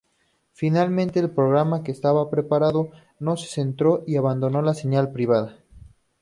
Finalmente, 0.53 1.19
el 1.19 1.29
programa 1.29 1.83
que 1.83 1.91
estaba 1.91 2.27
preparando 2.31 2.89
no 3.19 3.37
se 3.37 3.61
concretó 3.61 4.03
y 4.07 4.15
abandonó 4.15 4.63
la 4.63 4.73
señal 4.73 5.11
privada. 5.11 5.59